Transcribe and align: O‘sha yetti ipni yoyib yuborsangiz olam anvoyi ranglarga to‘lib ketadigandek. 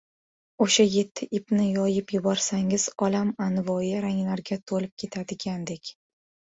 O‘sha 0.65 0.85
yetti 0.93 1.27
ipni 1.39 1.67
yoyib 1.67 2.15
yuborsangiz 2.17 2.87
olam 3.11 3.33
anvoyi 3.49 3.95
ranglarga 4.09 4.63
to‘lib 4.69 5.01
ketadigandek. 5.01 5.99